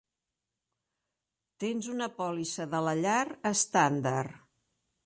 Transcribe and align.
Tens 1.65 1.91
una 1.97 2.09
pòlissa 2.17 2.69
de 2.73 2.83
la 2.89 2.99
llar 3.05 3.23
estàndard. 3.53 4.43